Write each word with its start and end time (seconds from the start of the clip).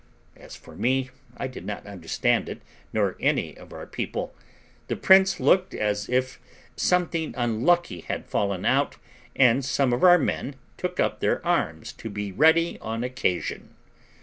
As 0.35 0.55
for 0.55 0.75
me, 0.75 1.11
I 1.37 1.45
did 1.45 1.63
not 1.63 1.85
understand 1.85 2.49
it, 2.49 2.63
nor 2.91 3.15
any 3.19 3.55
of 3.55 3.71
our 3.71 3.85
people; 3.85 4.33
the 4.87 4.95
prince 4.95 5.39
looked 5.39 5.75
as 5.75 6.09
if 6.09 6.39
something 6.75 7.35
unlucky 7.37 7.99
had 8.01 8.25
fallen 8.25 8.65
out, 8.65 8.95
and 9.35 9.63
some 9.63 9.93
of 9.93 10.03
our 10.03 10.17
men 10.17 10.55
took 10.75 10.99
up 10.99 11.19
their 11.19 11.45
arms 11.45 11.93
to 11.93 12.09
be 12.09 12.31
ready 12.31 12.79
on 12.79 13.03
occasion. 13.03 13.75